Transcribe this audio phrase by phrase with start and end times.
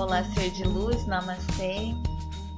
[0.00, 1.92] Olá, ser de luz, namastê.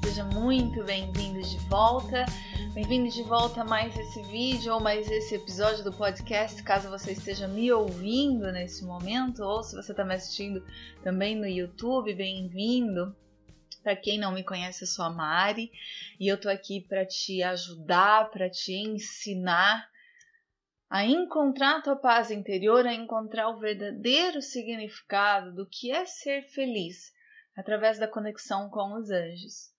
[0.05, 2.25] Seja muito bem-vindo de volta.
[2.73, 7.11] Bem-vindo de volta a mais esse vídeo ou mais esse episódio do podcast, caso você
[7.11, 10.65] esteja me ouvindo nesse momento, ou se você está me assistindo
[11.03, 13.12] também no YouTube, bem-vindo.
[13.83, 15.73] Para quem não me conhece, eu sou a Mari
[16.21, 19.84] e eu tô aqui para te ajudar, para te ensinar
[20.89, 26.43] a encontrar a tua paz interior, a encontrar o verdadeiro significado do que é ser
[26.45, 27.11] feliz
[27.56, 29.72] através da conexão com os anjos.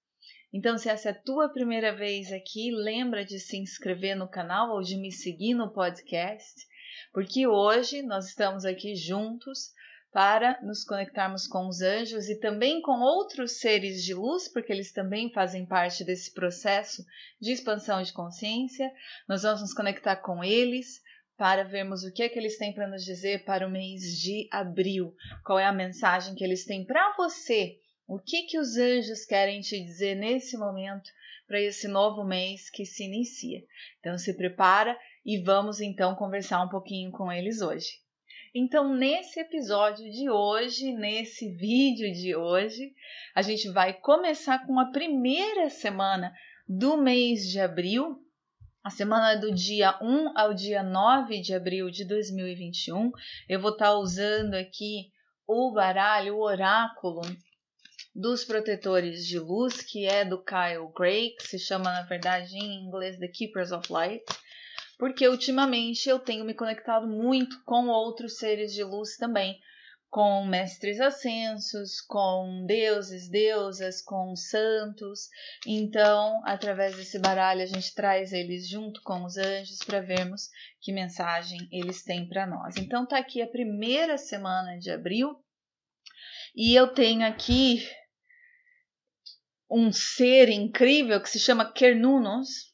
[0.54, 4.72] Então, se essa é a tua primeira vez aqui, lembra de se inscrever no canal
[4.72, 6.68] ou de me seguir no podcast,
[7.12, 9.74] porque hoje nós estamos aqui juntos
[10.12, 14.92] para nos conectarmos com os anjos e também com outros seres de luz, porque eles
[14.92, 17.04] também fazem parte desse processo
[17.42, 18.92] de expansão de consciência.
[19.28, 21.02] Nós vamos nos conectar com eles
[21.38, 24.48] para vermos o que é que eles têm para nos dizer para o mês de
[24.52, 25.14] abril.
[25.46, 27.78] Qual é a mensagem que eles têm para você?
[28.08, 31.10] O que que os anjos querem te dizer nesse momento
[31.48, 33.64] para esse novo mês que se inicia?
[34.00, 38.04] Então se prepara e vamos então conversar um pouquinho com eles hoje.
[38.56, 42.94] Então, nesse episódio de hoje, nesse vídeo de hoje,
[43.34, 46.32] a gente vai começar com a primeira semana
[46.68, 48.23] do mês de abril,
[48.84, 53.12] a semana do dia 1 ao dia 9 de abril de 2021,
[53.48, 55.10] eu vou estar tá usando aqui
[55.48, 57.22] o baralho, o oráculo
[58.14, 62.84] dos protetores de luz, que é do Kyle Gray, que se chama na verdade em
[62.84, 64.26] inglês The Keepers of Light,
[65.00, 69.62] porque ultimamente eu tenho me conectado muito com outros seres de luz também
[70.14, 75.28] com mestres ascensos, com deuses, deusas, com santos.
[75.66, 80.94] Então, através desse baralho, a gente traz eles junto com os anjos para vermos que
[80.94, 82.78] mensagem eles têm para nós.
[82.78, 85.36] Então, tá aqui a primeira semana de abril
[86.56, 87.84] e eu tenho aqui
[89.68, 92.72] um ser incrível que se chama Kernunos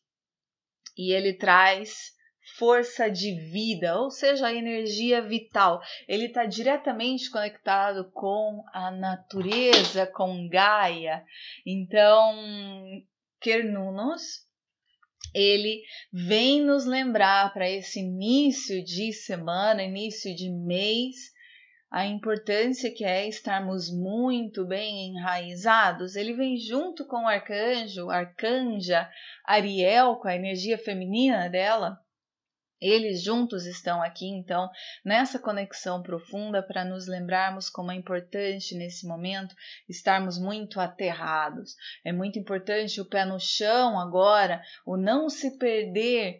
[0.97, 2.11] e ele traz
[2.59, 5.81] força de vida, ou seja, a energia vital.
[6.09, 11.23] Ele está diretamente conectado com a natureza, com Gaia.
[11.65, 12.35] Então,
[13.39, 14.45] Kernunos,
[15.33, 15.81] ele
[16.11, 21.15] vem nos lembrar para esse início de semana, início de mês,
[21.89, 26.17] a importância que é estarmos muito bem enraizados.
[26.17, 29.09] Ele vem junto com o arcanjo, arcanja
[29.45, 31.97] Ariel, com a energia feminina dela,
[32.81, 34.69] eles juntos estão aqui, então,
[35.03, 39.55] nessa conexão profunda para nos lembrarmos como é importante nesse momento
[39.87, 41.75] estarmos muito aterrados.
[42.03, 46.39] É muito importante o pé no chão agora, o não se perder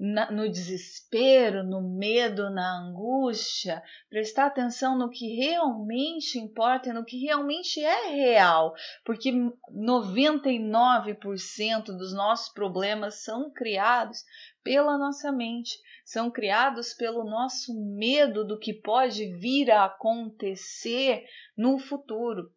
[0.00, 7.18] na, no desespero, no medo, na angústia, prestar atenção no que realmente importa, no que
[7.18, 8.72] realmente é real,
[9.04, 14.24] porque 99% dos nossos problemas são criados
[14.62, 21.24] pela nossa mente, são criados pelo nosso medo do que pode vir a acontecer
[21.56, 22.52] no futuro.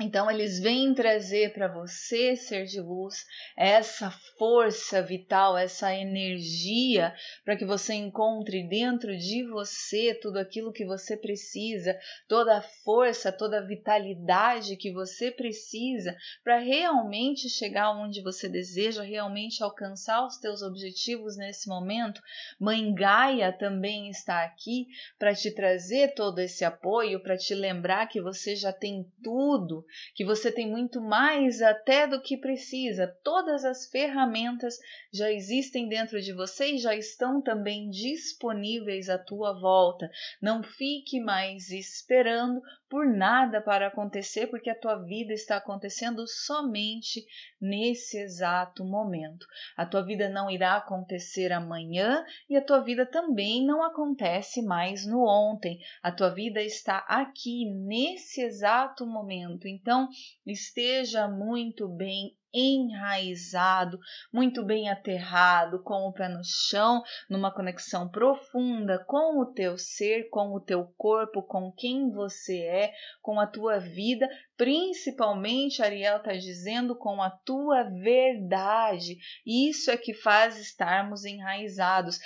[0.00, 3.24] Então, eles vêm trazer para você, ser de luz,
[3.56, 7.14] essa força vital, essa energia,
[7.44, 11.96] para que você encontre dentro de você tudo aquilo que você precisa,
[12.26, 19.04] toda a força, toda a vitalidade que você precisa para realmente chegar onde você deseja,
[19.04, 22.20] realmente alcançar os teus objetivos nesse momento.
[22.58, 24.88] Mãe Gaia também está aqui
[25.20, 29.83] para te trazer todo esse apoio, para te lembrar que você já tem tudo
[30.14, 33.06] que você tem muito mais até do que precisa.
[33.22, 34.78] Todas as ferramentas
[35.12, 40.10] já existem dentro de você e já estão também disponíveis à tua volta.
[40.40, 42.60] Não fique mais esperando
[42.94, 47.26] por nada para acontecer, porque a tua vida está acontecendo somente
[47.60, 49.44] nesse exato momento.
[49.76, 55.04] A tua vida não irá acontecer amanhã e a tua vida também não acontece mais
[55.04, 55.80] no ontem.
[56.00, 59.66] A tua vida está aqui nesse exato momento.
[59.66, 60.08] Então,
[60.46, 63.98] esteja muito bem enraizado,
[64.32, 70.28] muito bem aterrado, com o pé no chão, numa conexão profunda com o teu ser,
[70.30, 76.32] com o teu corpo, com quem você é, com a tua vida, principalmente, Ariel está
[76.32, 79.16] dizendo, com a tua verdade.
[79.44, 82.20] Isso é que faz estarmos enraizados,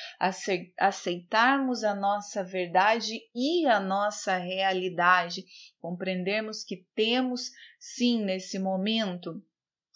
[0.79, 5.45] aceitarmos a nossa verdade e a nossa realidade,
[5.81, 9.43] compreendermos que temos sim nesse momento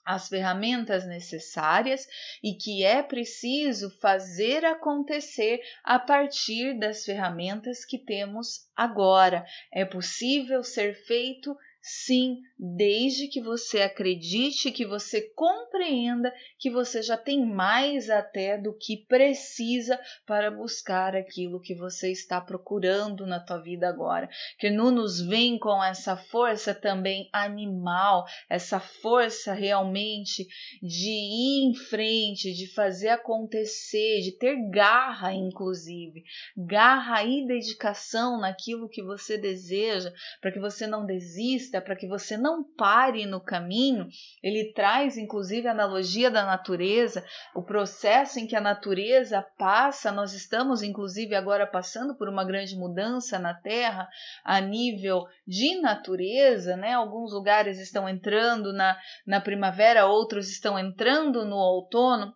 [0.05, 2.07] as ferramentas necessárias
[2.43, 9.45] e que é preciso fazer acontecer a partir das ferramentas que temos agora.
[9.73, 17.17] É possível ser feito Sim, desde que você acredite, que você compreenda que você já
[17.17, 23.61] tem mais até do que precisa para buscar aquilo que você está procurando na tua
[23.61, 24.31] vida agora.
[24.61, 30.47] Que não nos vem com essa força também animal, essa força realmente
[30.81, 36.23] de ir em frente, de fazer acontecer, de ter garra, inclusive,
[36.57, 42.37] garra e dedicação naquilo que você deseja, para que você não desista para que você
[42.37, 44.09] não pare no caminho,
[44.43, 47.25] ele traz inclusive a analogia da natureza,
[47.55, 52.77] o processo em que a natureza passa, nós estamos inclusive agora passando por uma grande
[52.77, 54.09] mudança na Terra
[54.45, 56.93] a nível de natureza, né?
[56.93, 62.35] Alguns lugares estão entrando na, na primavera, outros estão entrando no outono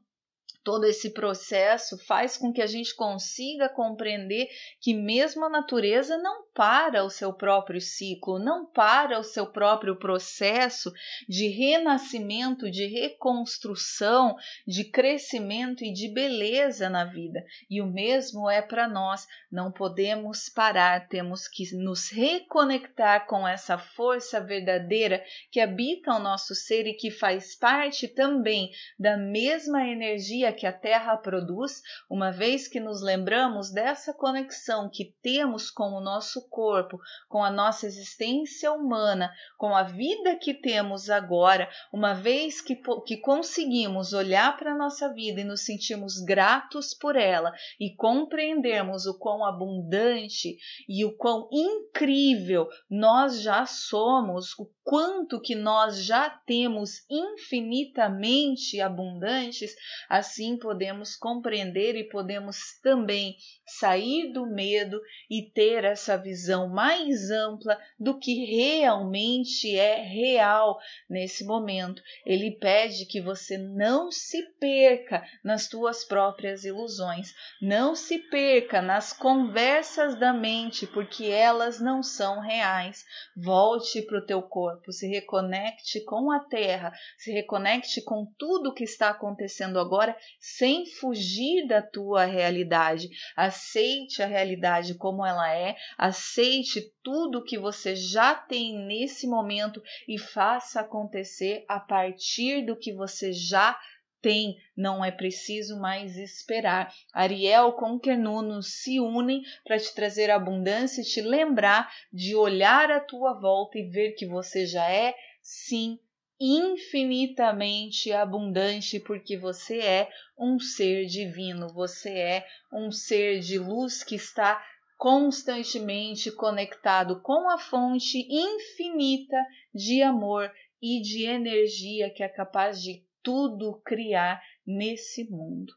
[0.66, 4.48] todo esse processo faz com que a gente consiga compreender
[4.80, 9.94] que mesmo a natureza não para o seu próprio ciclo, não para o seu próprio
[9.94, 10.92] processo
[11.28, 14.34] de renascimento, de reconstrução,
[14.66, 17.44] de crescimento e de beleza na vida.
[17.70, 23.78] E o mesmo é para nós, não podemos parar, temos que nos reconectar com essa
[23.78, 25.22] força verdadeira
[25.52, 30.72] que habita o nosso ser e que faz parte também da mesma energia que a
[30.72, 36.98] Terra produz, uma vez que nos lembramos dessa conexão que temos com o nosso corpo,
[37.28, 43.18] com a nossa existência humana, com a vida que temos agora, uma vez que, que
[43.18, 49.18] conseguimos olhar para a nossa vida e nos sentirmos gratos por ela e compreendermos o
[49.18, 50.56] quão abundante
[50.88, 59.74] e o quão incrível nós já somos, o quanto que nós já temos infinitamente abundantes,
[60.08, 63.34] assim podemos compreender e podemos também
[63.66, 65.00] sair do medo
[65.30, 70.78] e ter essa visão mais ampla do que realmente é real
[71.08, 72.02] nesse momento.
[72.26, 77.32] Ele pede que você não se perca nas tuas próprias ilusões,
[77.62, 83.02] não se perca nas conversas da mente, porque elas não são reais.
[83.34, 88.84] Volte para o teu corpo se reconecte com a terra, se reconecte com tudo que
[88.84, 93.08] está acontecendo agora, sem fugir da tua realidade.
[93.36, 100.18] Aceite a realidade como ela é, aceite tudo que você já tem nesse momento e
[100.18, 103.78] faça acontecer a partir do que você já
[104.26, 106.92] tem, não é preciso mais esperar.
[107.12, 112.98] Ariel com Quernuno se unem para te trazer abundância e te lembrar de olhar à
[112.98, 116.00] tua volta e ver que você já é, sim,
[116.38, 124.16] infinitamente abundante, porque você é um ser divino, você é um ser de luz que
[124.16, 124.62] está
[124.98, 129.36] constantemente conectado com a fonte infinita
[129.74, 130.50] de amor
[130.80, 135.72] e de energia que é capaz de tudo criar nesse mundo.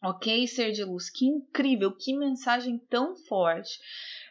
[0.00, 3.80] Ok, ser de luz, que incrível, que mensagem tão forte.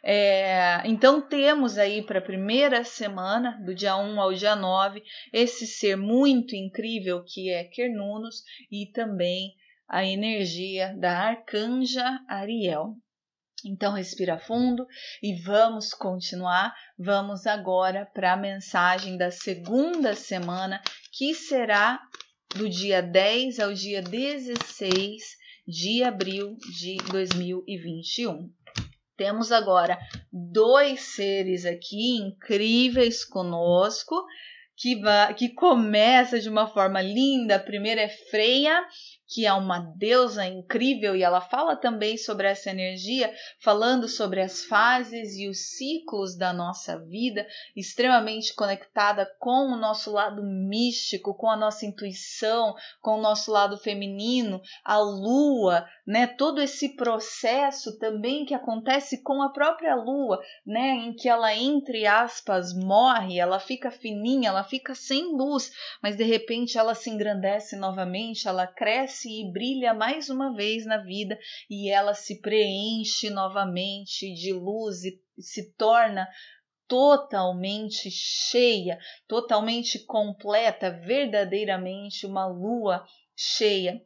[0.01, 5.67] É, então, temos aí para a primeira semana, do dia 1 ao dia 9, esse
[5.67, 9.53] ser muito incrível que é Quernunos e também
[9.89, 12.95] a energia da arcanja Ariel.
[13.65, 14.87] Então, respira fundo
[15.21, 16.73] e vamos continuar.
[16.97, 20.81] Vamos agora para a mensagem da segunda semana,
[21.11, 21.99] que será
[22.55, 25.35] do dia 10 ao dia 16
[25.67, 28.49] de abril de 2021.
[29.17, 29.97] Temos agora
[30.31, 34.15] dois seres aqui incríveis conosco,
[34.75, 35.01] que,
[35.35, 37.55] que começa de uma forma linda.
[37.55, 38.85] A primeira é Freia,
[39.27, 44.63] que é uma deusa incrível e ela fala também sobre essa energia, falando sobre as
[44.63, 51.49] fases e os ciclos da nossa vida, extremamente conectada com o nosso lado místico, com
[51.49, 56.25] a nossa intuição, com o nosso lado feminino, a lua, né?
[56.25, 62.05] Todo esse processo também que acontece com a própria lua, né, em que ela entre
[62.05, 67.75] aspas morre, ela fica fininha, ela fica sem luz, mas de repente ela se engrandece
[67.75, 71.37] novamente, ela cresce e brilha mais uma vez na vida
[71.69, 76.27] e ela se preenche novamente de luz e se torna
[76.87, 78.97] totalmente cheia,
[79.27, 83.05] totalmente completa, verdadeiramente uma lua
[83.35, 84.01] cheia.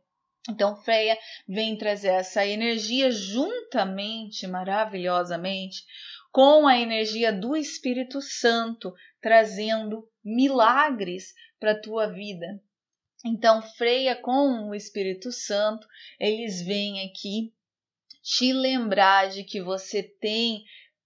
[0.49, 5.83] Então, Freia vem trazer essa energia juntamente, maravilhosamente,
[6.31, 8.91] com a energia do Espírito Santo,
[9.21, 12.59] trazendo milagres para a tua vida.
[13.23, 15.87] Então, Freia com o Espírito Santo,
[16.19, 17.53] eles vêm aqui
[18.23, 20.63] te lembrar de que você tem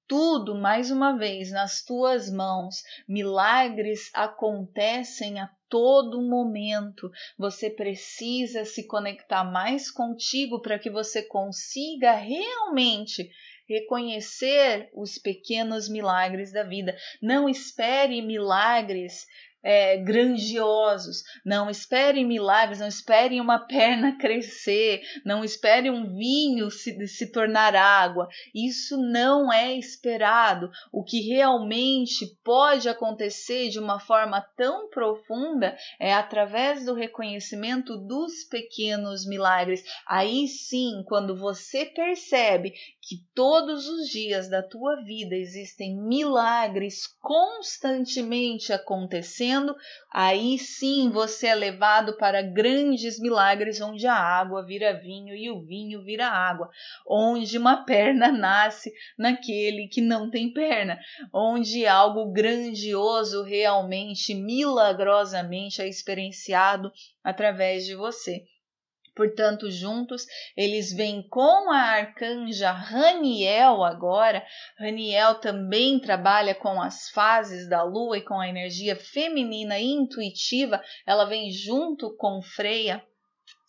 [0.08, 2.84] tudo mais uma vez nas tuas mãos.
[3.08, 7.10] Milagres acontecem a todo momento.
[7.38, 13.30] Você precisa se conectar mais contigo para que você consiga realmente
[13.68, 16.96] reconhecer os pequenos milagres da vida.
[17.22, 19.26] Não espere milagres
[19.66, 21.24] é, grandiosos.
[21.44, 27.76] Não esperem milagres, não esperem uma perna crescer, não esperem um vinho se, se tornar
[27.76, 28.28] água.
[28.54, 30.70] Isso não é esperado.
[30.92, 38.44] O que realmente pode acontecer de uma forma tão profunda é através do reconhecimento dos
[38.44, 39.84] pequenos milagres.
[40.08, 42.74] Aí sim, quando você percebe
[43.08, 49.76] que todos os dias da tua vida existem milagres constantemente acontecendo,
[50.12, 55.64] aí sim você é levado para grandes milagres onde a água vira vinho e o
[55.64, 56.68] vinho vira água,
[57.08, 61.00] onde uma perna nasce naquele que não tem perna,
[61.32, 66.92] onde algo grandioso realmente, milagrosamente é experienciado
[67.24, 68.44] através de você.
[69.16, 70.26] Portanto, juntos
[70.58, 74.46] eles vêm com a arcanja Raniel agora.
[74.78, 80.82] Raniel também trabalha com as fases da lua e com a energia feminina intuitiva.
[81.06, 83.02] Ela vem junto com Freia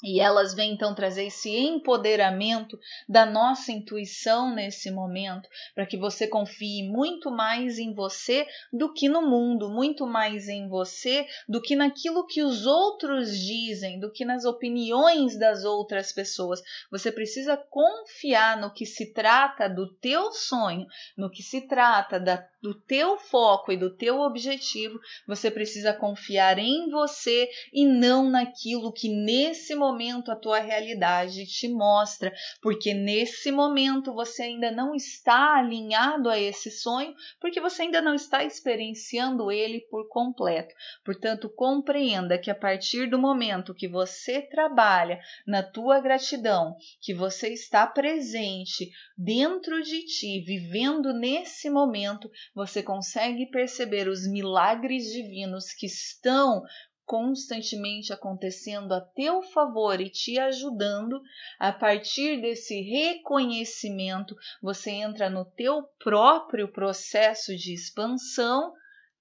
[0.03, 6.29] e elas vêm então trazer esse empoderamento da nossa intuição nesse momento, para que você
[6.29, 11.75] confie muito mais em você do que no mundo, muito mais em você do que
[11.75, 16.61] naquilo que os outros dizem, do que nas opiniões das outras pessoas.
[16.91, 20.87] Você precisa confiar no que se trata do teu sonho,
[21.17, 22.37] no que se trata da
[22.67, 28.93] do teu foco e do teu objetivo, você precisa confiar em você e não naquilo
[28.93, 35.59] que nesse momento a tua realidade te mostra, porque nesse momento você ainda não está
[35.59, 40.75] alinhado a esse sonho, porque você ainda não está experienciando ele por completo.
[41.05, 47.51] Portanto, compreenda que a partir do momento que você trabalha na tua gratidão, que você
[47.53, 55.85] está presente dentro de ti, vivendo nesse momento, você consegue perceber os milagres divinos que
[55.85, 56.63] estão
[57.05, 61.21] constantemente acontecendo a teu favor e te ajudando,
[61.59, 68.73] a partir desse reconhecimento, você entra no teu próprio processo de expansão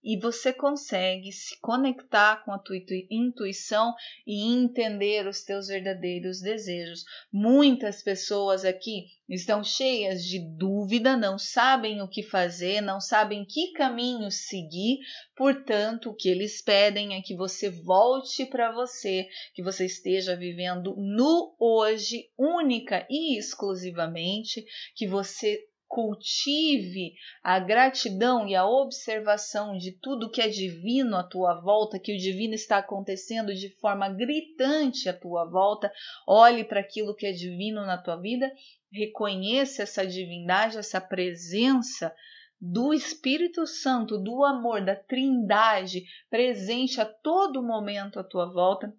[0.05, 2.77] e você consegue se conectar com a tua
[3.09, 3.91] intuição
[4.25, 7.03] e entender os teus verdadeiros desejos.
[7.33, 13.71] Muitas pessoas aqui estão cheias de dúvida, não sabem o que fazer, não sabem que
[13.71, 14.99] caminho seguir,
[15.35, 20.95] portanto, o que eles pedem é que você volte para você, que você esteja vivendo
[20.95, 24.63] no hoje, única e exclusivamente,
[24.95, 27.13] que você cultive
[27.43, 32.17] a gratidão e a observação de tudo que é divino à tua volta, que o
[32.17, 35.91] divino está acontecendo de forma gritante à tua volta.
[36.27, 38.51] Olhe para aquilo que é divino na tua vida,
[38.91, 42.13] reconheça essa divindade, essa presença
[42.59, 48.93] do Espírito Santo, do amor, da Trindade presente a todo momento à tua volta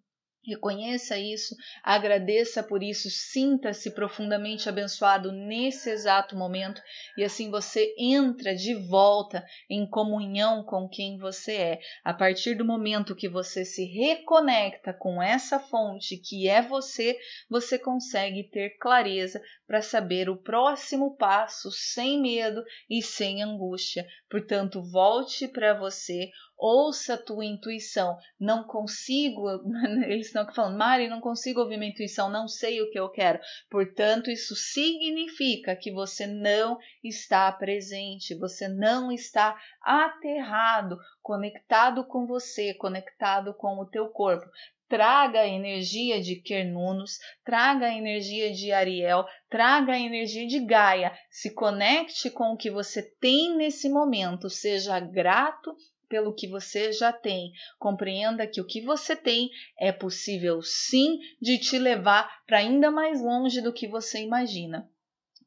[0.47, 6.81] Reconheça isso, agradeça por isso, sinta-se profundamente abençoado nesse exato momento
[7.19, 11.81] e assim você entra de volta em comunhão com quem você é.
[12.05, 17.19] A partir do momento que você se reconecta com essa fonte que é você,
[17.51, 24.07] você consegue ter clareza para saber o próximo passo sem medo e sem angústia.
[24.31, 28.17] Portanto, volte para você, ouça a tua intuição.
[28.41, 29.47] Não consigo,
[30.07, 33.09] eles estão aqui falando, Mari, não consigo ouvir minha intuição, não sei o que eu
[33.11, 33.39] quero.
[33.71, 42.75] Portanto, isso significa que você não está presente, você não está aterrado, conectado com você,
[42.75, 44.47] conectado com o teu corpo
[44.89, 51.13] traga a energia de Quernunos, traga a energia de Ariel, traga a energia de Gaia,
[51.29, 55.75] se conecte com o que você tem nesse momento, seja grato
[56.09, 57.53] pelo que você já tem.
[57.79, 63.21] Compreenda que o que você tem é possível sim de te levar para ainda mais
[63.21, 64.89] longe do que você imagina.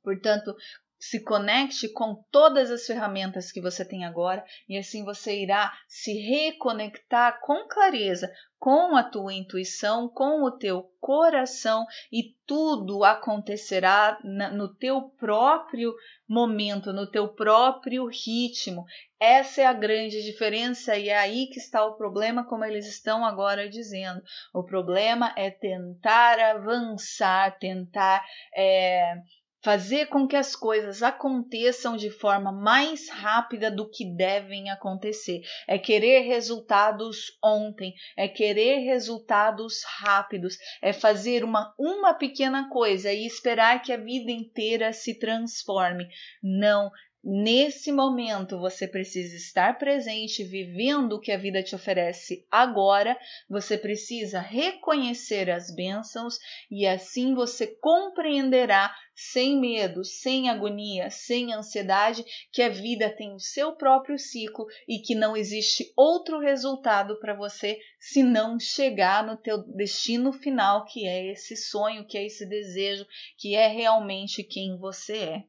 [0.03, 0.55] Portanto,
[0.99, 6.13] se conecte com todas as ferramentas que você tem agora e assim você irá se
[6.13, 8.29] reconectar com clareza
[8.59, 15.95] com a tua intuição, com o teu coração e tudo acontecerá no teu próprio
[16.27, 18.83] momento, no teu próprio ritmo.
[19.17, 23.25] Essa é a grande diferença e é aí que está o problema, como eles estão
[23.25, 24.21] agora dizendo.
[24.53, 28.21] O problema é tentar avançar, tentar
[28.53, 29.15] é,
[29.61, 35.41] fazer com que as coisas aconteçam de forma mais rápida do que devem acontecer.
[35.67, 43.25] É querer resultados ontem, é querer resultados rápidos, é fazer uma, uma pequena coisa e
[43.25, 46.07] esperar que a vida inteira se transforme.
[46.41, 46.89] Não,
[47.31, 53.15] Nesse momento, você precisa estar presente, vivendo o que a vida te oferece agora.
[53.47, 56.39] Você precisa reconhecer as bênçãos
[56.71, 63.39] e assim você compreenderá, sem medo, sem agonia, sem ansiedade, que a vida tem o
[63.39, 69.37] seu próprio ciclo e que não existe outro resultado para você se não chegar no
[69.37, 73.05] teu destino final, que é esse sonho, que é esse desejo,
[73.37, 75.43] que é realmente quem você é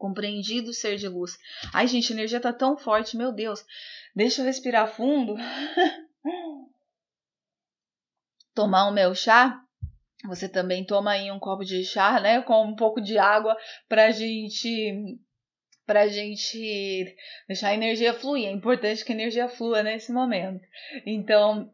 [0.00, 1.38] compreendido ser de luz.
[1.74, 3.62] Ai, gente, a energia tá tão forte, meu Deus.
[4.16, 5.36] Deixa eu respirar fundo.
[8.54, 9.62] Tomar o meu chá.
[10.24, 13.56] Você também toma aí um copo de chá, né, com um pouco de água
[13.88, 15.18] pra gente
[15.86, 17.16] pra gente
[17.48, 18.48] deixar a energia fluir.
[18.48, 20.64] É importante que a energia flua nesse momento.
[21.04, 21.72] Então,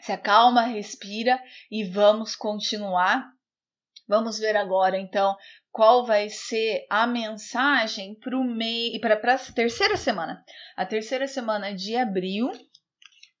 [0.00, 3.30] se acalma, respira e vamos continuar.
[4.08, 5.36] Vamos ver agora, então,
[5.72, 10.44] qual vai ser a mensagem para o mês para a terceira semana.
[10.76, 12.52] A terceira semana de abril,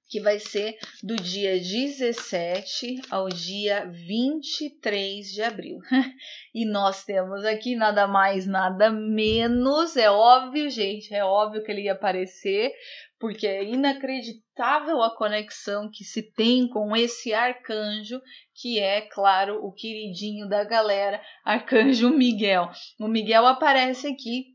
[0.08, 5.78] que vai ser do dia 17 ao dia 23 de abril.
[6.54, 11.82] e nós temos aqui nada mais, nada menos, é óbvio, gente, é óbvio que ele
[11.82, 12.72] ia aparecer,
[13.22, 18.20] porque é inacreditável a conexão que se tem com esse arcanjo,
[18.52, 22.68] que é, claro, o queridinho da galera, Arcanjo Miguel.
[22.98, 24.46] O Miguel aparece aqui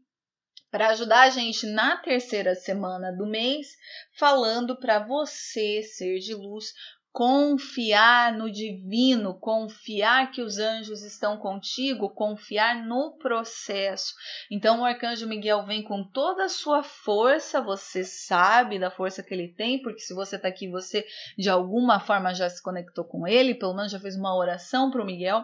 [0.69, 3.67] para ajudar a gente na terceira semana do mês,
[4.19, 6.65] falando para você, ser de luz,
[7.17, 14.13] confiar no divino, confiar que os anjos estão contigo, confiar no processo.
[14.51, 19.34] Então o arcanjo Miguel vem com toda a sua força, você sabe da força que
[19.34, 21.03] ele tem, porque se você está aqui, você
[21.36, 25.01] de alguma forma já se conectou com ele, pelo menos já fez uma oração para
[25.01, 25.43] o Miguel.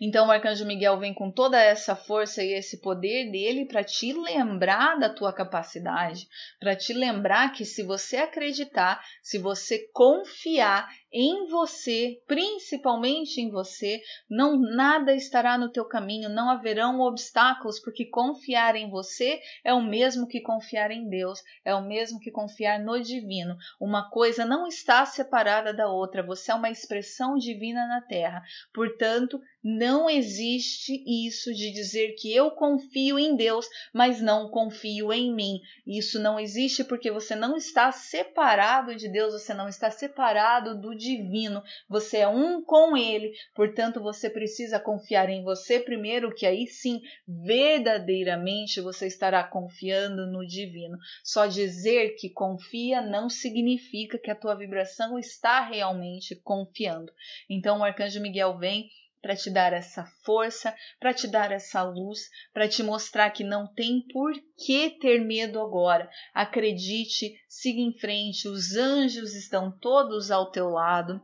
[0.00, 4.12] Então o arcanjo Miguel vem com toda essa força e esse poder dele para te
[4.12, 6.26] lembrar da tua capacidade,
[6.58, 14.00] para te lembrar que se você acreditar, se você confiar em você, principalmente em você,
[14.28, 19.82] não nada estará no teu caminho, não haverão obstáculos, porque confiar em você é o
[19.82, 23.56] mesmo que confiar em Deus, é o mesmo que confiar no divino.
[23.80, 28.42] Uma coisa não está separada da outra, você é uma expressão divina na terra.
[28.74, 35.34] Portanto, não existe isso de dizer que eu confio em Deus, mas não confio em
[35.34, 35.60] mim.
[35.86, 40.97] Isso não existe porque você não está separado de Deus, você não está separado do
[40.98, 46.66] divino, você é um com ele, portanto você precisa confiar em você primeiro, que aí
[46.66, 50.98] sim, verdadeiramente você estará confiando no divino.
[51.22, 57.12] Só dizer que confia não significa que a tua vibração está realmente confiando.
[57.48, 62.28] Então o arcanjo Miguel vem para te dar essa força, para te dar essa luz,
[62.52, 66.08] para te mostrar que não tem por que ter medo agora.
[66.32, 71.20] Acredite, siga em frente, os anjos estão todos ao teu lado.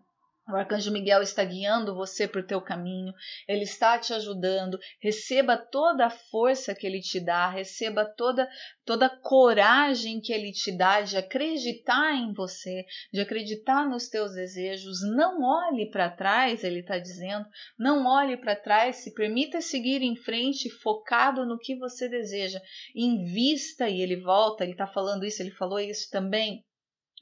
[0.46, 3.14] O arcanjo Miguel está guiando você para o teu caminho,
[3.48, 4.78] ele está te ajudando.
[5.00, 8.46] Receba toda a força que ele te dá, receba toda
[8.84, 14.34] toda a coragem que ele te dá de acreditar em você, de acreditar nos teus
[14.34, 15.00] desejos.
[15.16, 17.46] Não olhe para trás, ele está dizendo.
[17.78, 22.60] Não olhe para trás, se permita seguir em frente, focado no que você deseja.
[22.94, 24.62] Invista e ele volta.
[24.62, 26.62] Ele está falando isso, ele falou isso também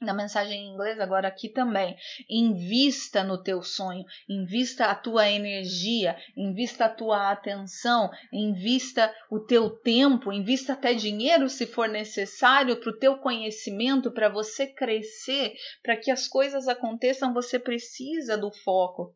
[0.03, 1.95] na mensagem em inglês, agora aqui também.
[2.29, 9.69] Invista no teu sonho, invista a tua energia, invista a tua atenção, invista o teu
[9.69, 15.97] tempo, invista até dinheiro se for necessário para o teu conhecimento, para você crescer, para
[15.97, 19.15] que as coisas aconteçam, você precisa do foco.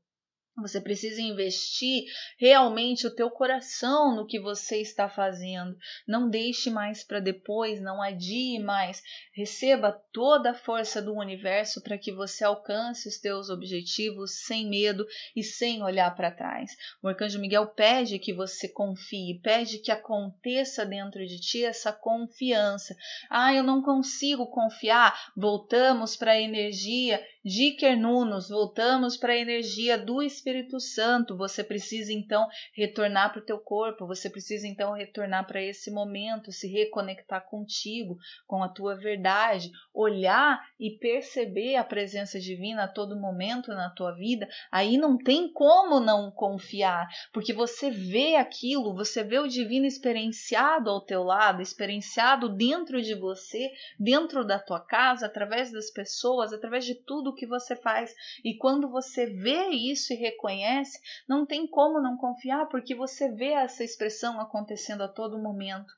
[0.59, 2.05] Você precisa investir
[2.39, 5.77] realmente o teu coração no que você está fazendo.
[6.07, 9.03] Não deixe mais para depois, não adie mais.
[9.35, 15.05] Receba toda a força do universo para que você alcance os teus objetivos sem medo
[15.35, 16.71] e sem olhar para trás.
[17.03, 22.95] O arcanjo Miguel pede que você confie, pede que aconteça dentro de ti essa confiança.
[23.29, 25.31] Ah, eu não consigo confiar.
[25.37, 30.46] Voltamos para a energia de Kernunos, voltamos para a energia do Espírito
[30.79, 31.35] Santo.
[31.35, 36.51] Você precisa então retornar para o teu corpo, você precisa então retornar para esse momento,
[36.51, 43.19] se reconectar contigo, com a tua verdade, olhar e perceber a presença divina a todo
[43.19, 44.47] momento na tua vida.
[44.71, 50.89] Aí não tem como não confiar, porque você vê aquilo, você vê o divino experienciado
[50.89, 56.85] ao teu lado, experienciado dentro de você, dentro da tua casa, através das pessoas, através
[56.85, 58.13] de tudo que você faz.
[58.43, 63.53] E quando você vê isso e reconhece, não tem como não confiar, porque você vê
[63.53, 65.91] essa expressão acontecendo a todo momento.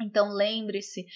[0.00, 1.06] Então lembre-se,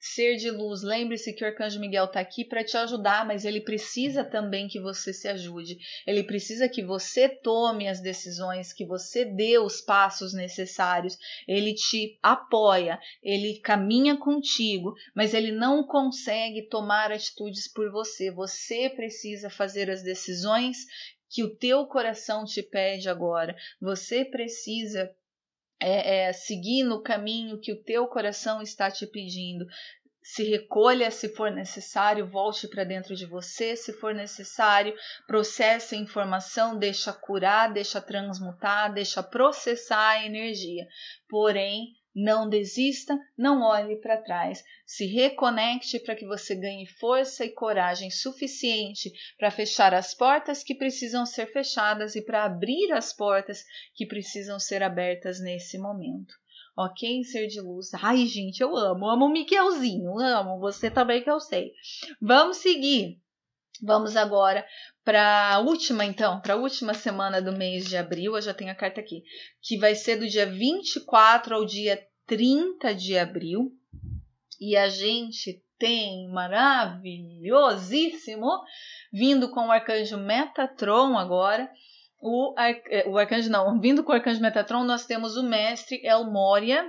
[0.00, 3.60] ser de luz, lembre-se que o Arcanjo Miguel está aqui para te ajudar, mas ele
[3.60, 5.76] precisa também que você se ajude.
[6.06, 11.18] Ele precisa que você tome as decisões, que você dê os passos necessários.
[11.48, 18.30] Ele te apoia, ele caminha contigo, mas ele não consegue tomar atitudes por você.
[18.30, 20.76] Você precisa fazer as decisões
[21.28, 23.56] que o teu coração te pede agora.
[23.80, 25.10] Você precisa
[25.80, 29.66] é, é, seguir no caminho que o teu coração está te pedindo.
[30.22, 34.94] Se recolha se for necessário, volte para dentro de você, se for necessário,
[35.26, 40.86] processe a informação, deixa curar, deixa transmutar, deixa processar a energia.
[41.30, 44.64] Porém, não desista, não olhe para trás.
[44.84, 50.74] Se reconecte para que você ganhe força e coragem suficiente para fechar as portas que
[50.74, 56.34] precisam ser fechadas e para abrir as portas que precisam ser abertas nesse momento.
[56.76, 57.90] Ok, ser de luz.
[57.94, 61.72] Ai, gente, eu amo, amo o Miquelzinho, amo você também que eu sei.
[62.20, 63.20] Vamos seguir.
[63.80, 64.66] Vamos agora
[65.04, 68.34] para a última, então, para a última semana do mês de abril.
[68.34, 69.22] Eu já tenho a carta aqui,
[69.62, 71.96] que vai ser do dia 24 ao dia
[72.28, 73.72] 30 de abril.
[74.60, 78.46] E a gente tem maravilhosíssimo
[79.12, 81.68] vindo com o arcanjo Metatron agora.
[82.20, 82.74] O, ar,
[83.06, 86.84] o arcanjo não, vindo com o arcanjo Metatron, nós temos o mestre El Moria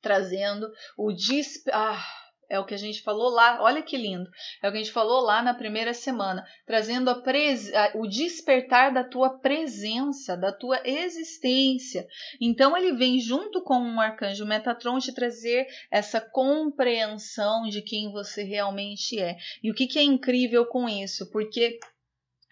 [0.00, 1.68] trazendo o disp...
[1.72, 2.02] ah,
[2.48, 4.30] é o que a gente falou lá, olha que lindo.
[4.62, 7.70] É o que a gente falou lá na primeira semana, trazendo a pres...
[7.94, 12.06] o despertar da tua presença, da tua existência.
[12.40, 18.42] Então ele vem junto com o arcanjo Metatron te trazer essa compreensão de quem você
[18.42, 19.36] realmente é.
[19.62, 21.30] E o que, que é incrível com isso?
[21.30, 21.78] Porque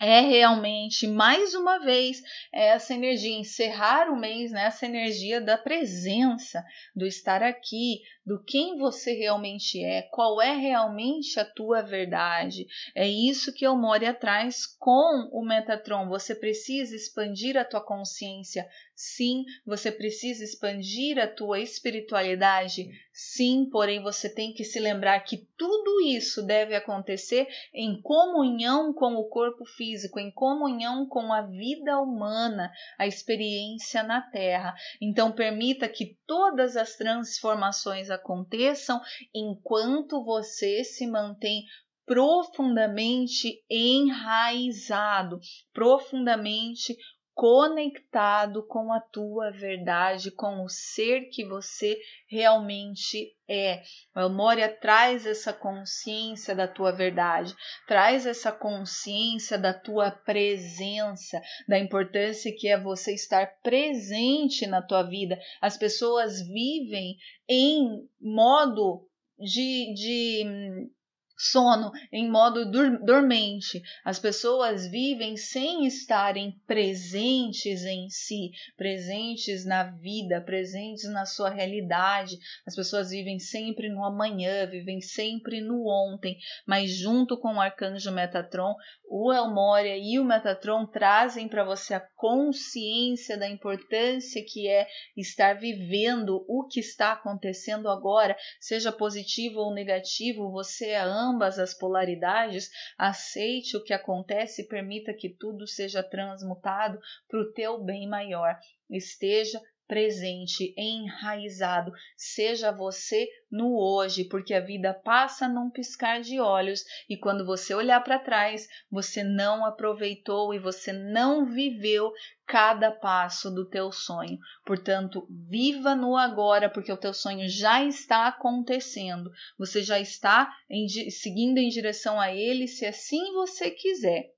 [0.00, 2.20] é realmente mais uma vez
[2.52, 9.12] essa energia encerrar o mês né, energia da presença, do estar aqui, do quem você
[9.12, 12.66] realmente é, qual é realmente a tua verdade.
[12.94, 16.08] É isso que o Moria traz com o Metatron.
[16.08, 18.66] Você precisa expandir a tua consciência.
[18.94, 22.88] Sim, você precisa expandir a tua espiritualidade.
[23.12, 29.14] Sim, porém você tem que se lembrar que tudo isso deve acontecer em comunhão com
[29.14, 34.74] o corpo físico, em comunhão com a vida humana, a experiência na Terra.
[35.00, 39.00] Então permita que todas as transformações aconteçam
[39.34, 41.64] enquanto você se mantém
[42.06, 45.38] profundamente enraizado,
[45.72, 46.94] profundamente
[47.34, 53.82] conectado com a tua verdade, com o ser que você realmente é.
[54.14, 57.54] A memória traz essa consciência da tua verdade,
[57.88, 65.02] traz essa consciência da tua presença, da importância que é você estar presente na tua
[65.02, 65.38] vida.
[65.60, 67.16] As pessoas vivem
[67.48, 70.90] em modo de, de
[71.36, 72.70] sono, em modo
[73.04, 73.82] dormente.
[74.04, 82.38] As pessoas vivem sem estarem presentes em si, presentes na vida, presentes na sua realidade.
[82.66, 88.12] As pessoas vivem sempre no amanhã, vivem sempre no ontem, mas junto com o arcanjo
[88.12, 88.74] Metatron,
[89.08, 95.54] o Elmoria e o Metatron trazem para você a consciência da importância que é estar
[95.54, 102.70] vivendo o que está acontecendo agora, seja positivo ou negativo, você ama ambas as polaridades,
[102.98, 108.58] aceite o que acontece e permita que tudo seja transmutado para o teu bem maior.
[108.90, 111.92] Esteja presente, enraizado.
[112.16, 117.74] Seja você no hoje, porque a vida passa num piscar de olhos e quando você
[117.74, 122.12] olhar para trás, você não aproveitou e você não viveu
[122.46, 124.38] cada passo do teu sonho.
[124.66, 129.30] Portanto, viva no agora, porque o teu sonho já está acontecendo.
[129.58, 134.34] Você já está em, seguindo em direção a ele, se assim você quiser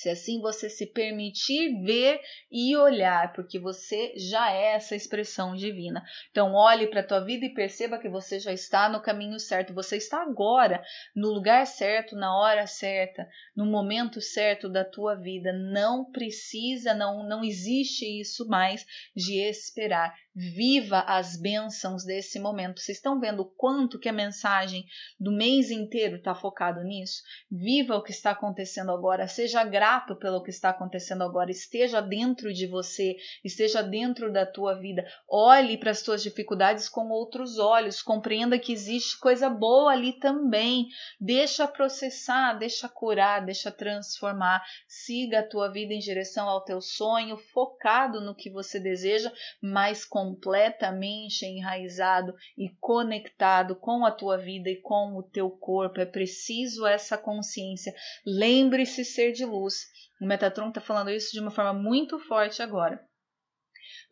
[0.00, 6.02] se assim você se permitir ver e olhar, porque você já é essa expressão divina.
[6.30, 9.74] Então olhe para a tua vida e perceba que você já está no caminho certo,
[9.74, 10.82] você está agora
[11.14, 15.52] no lugar certo, na hora certa, no momento certo da tua vida.
[15.52, 20.14] Não precisa, não não existe isso mais de esperar.
[20.40, 22.80] Viva as bênçãos desse momento.
[22.80, 24.86] Vocês estão vendo o quanto que a mensagem
[25.18, 27.22] do mês inteiro está focado nisso?
[27.50, 29.28] Viva o que está acontecendo agora.
[29.28, 31.50] Seja grato pelo que está acontecendo agora.
[31.50, 35.06] Esteja dentro de você, esteja dentro da tua vida.
[35.28, 38.00] Olhe para as tuas dificuldades com outros olhos.
[38.00, 40.88] Compreenda que existe coisa boa ali também.
[41.20, 44.64] Deixa processar, deixa curar, deixa transformar.
[44.88, 50.02] Siga a tua vida em direção ao teu sonho, focado no que você deseja, mas
[50.02, 56.00] com completamente enraizado e conectado com a tua vida e com o teu corpo.
[56.00, 57.92] É preciso essa consciência.
[58.24, 59.74] Lembre-se ser de luz.
[60.20, 63.04] O Metatron está falando isso de uma forma muito forte agora.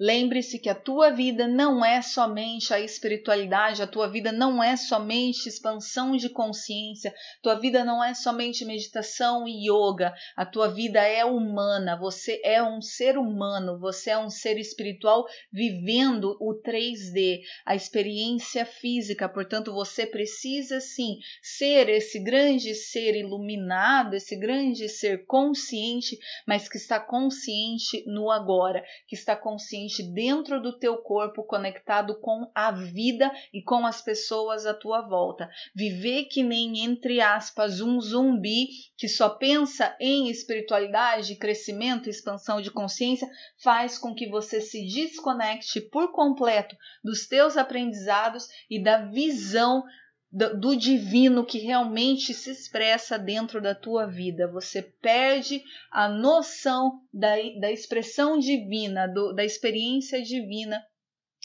[0.01, 4.77] Lembre-se que a tua vida não é somente a espiritualidade, a tua vida não é
[4.77, 11.01] somente expansão de consciência, tua vida não é somente meditação e yoga, a tua vida
[11.01, 17.41] é humana, você é um ser humano, você é um ser espiritual vivendo o 3D,
[17.67, 25.27] a experiência física, portanto você precisa sim ser esse grande ser iluminado, esse grande ser
[25.27, 32.19] consciente, mas que está consciente no agora, que está consciente dentro do teu corpo, conectado
[32.21, 35.49] com a vida e com as pessoas à tua volta.
[35.75, 42.71] Viver que nem, entre aspas, um zumbi que só pensa em espiritualidade, crescimento, expansão de
[42.71, 43.29] consciência,
[43.63, 49.85] faz com que você se desconecte por completo dos teus aprendizados e da visão
[50.31, 54.47] do, divino que realmente se expressa dentro da tua vida.
[54.49, 60.85] Você perde a noção da, da expressão divina, do, da experiência divina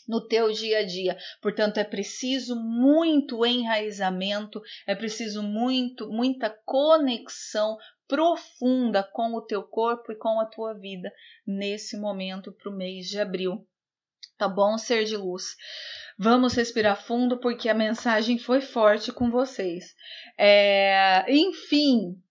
[0.07, 1.17] no teu dia a dia.
[1.41, 10.11] Portanto, é preciso muito enraizamento, é preciso muito, muita conexão profunda com o teu corpo
[10.11, 11.11] e com a tua vida
[11.47, 13.65] nesse momento para o mês de abril.
[14.37, 15.55] Tá bom, ser de luz?
[16.17, 19.95] Vamos respirar fundo porque a mensagem foi forte com vocês.
[20.37, 22.21] É, enfim,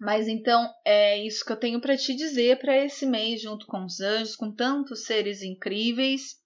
[0.00, 3.84] mas então é isso que eu tenho para te dizer para esse mês, junto com
[3.84, 6.42] os anjos, com tantos seres incríveis.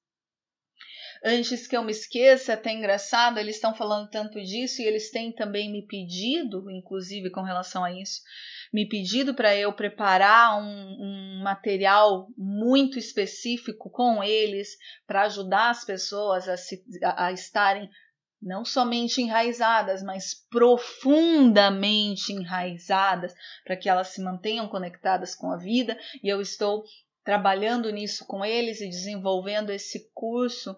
[1.25, 5.33] Antes que eu me esqueça, até engraçado, eles estão falando tanto disso e eles têm
[5.33, 8.21] também me pedido, inclusive com relação a isso,
[8.73, 14.77] me pedido para eu preparar um, um, material muito específico com eles
[15.07, 17.89] para ajudar as pessoas a, se, a, a estarem
[18.41, 25.99] não somente enraizadas, mas profundamente enraizadas, para que elas se mantenham conectadas com a vida.
[26.23, 26.85] E eu estou
[27.25, 30.77] trabalhando nisso com eles e desenvolvendo esse curso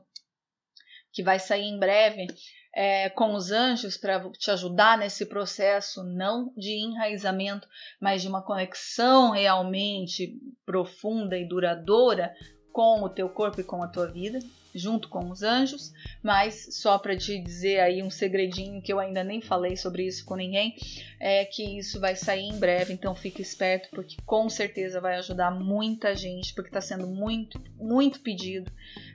[1.12, 2.26] que vai sair em breve
[2.74, 7.68] é, com os anjos para te ajudar nesse processo, não de enraizamento,
[8.00, 12.32] mas de uma conexão realmente profunda e duradoura
[12.72, 14.38] com o teu corpo e com a tua vida,
[14.74, 15.92] junto com os anjos.
[16.22, 20.24] Mas só para te dizer aí um segredinho que eu ainda nem falei sobre isso
[20.24, 20.76] com ninguém,
[21.18, 25.50] é que isso vai sair em breve, então fique esperto porque com certeza vai ajudar
[25.50, 28.70] muita gente, porque está sendo muito, muito pedido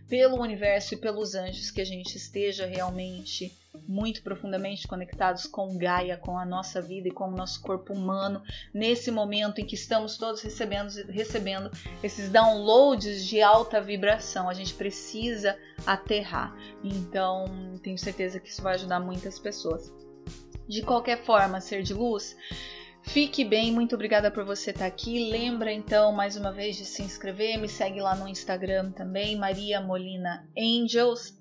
[0.07, 3.51] pelo universo e pelos anjos que a gente esteja realmente
[3.88, 8.41] muito profundamente conectados com Gaia, com a nossa vida e com o nosso corpo humano,
[8.73, 11.71] nesse momento em que estamos todos recebendo, recebendo
[12.03, 14.49] esses downloads de alta vibração.
[14.49, 16.55] A gente precisa aterrar.
[16.83, 17.45] Então,
[17.81, 19.93] tenho certeza que isso vai ajudar muitas pessoas.
[20.67, 22.35] De qualquer forma, ser de luz,
[23.05, 25.29] Fique bem, muito obrigada por você estar aqui.
[25.29, 29.79] Lembra então mais uma vez de se inscrever, me segue lá no Instagram também, Maria
[29.79, 31.38] Molina Angels.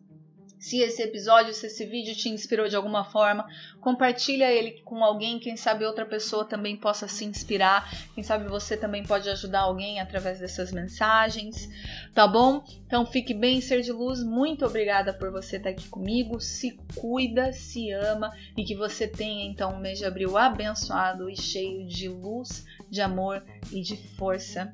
[0.58, 3.46] Se esse episódio, se esse vídeo te inspirou de alguma forma,
[3.80, 8.76] compartilha ele com alguém, quem sabe outra pessoa também possa se inspirar, quem sabe você
[8.76, 11.68] também pode ajudar alguém através dessas mensagens,
[12.14, 12.64] tá bom?
[12.86, 14.22] Então fique bem, ser de luz.
[14.22, 16.40] Muito obrigada por você estar aqui comigo.
[16.40, 21.36] Se cuida, se ama e que você tenha então um mês de abril abençoado e
[21.36, 22.64] cheio de luz,
[22.94, 24.72] de amor e de força.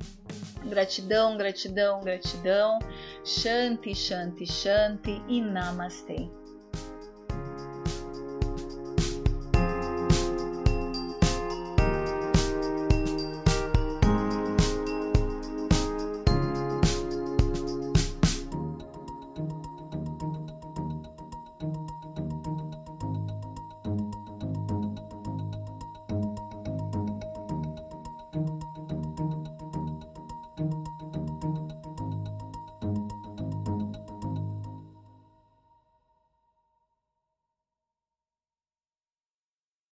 [0.67, 2.79] Gratidão, gratidão, gratidão.
[3.25, 6.29] Shanti, Shanti, Shanti e Namastê.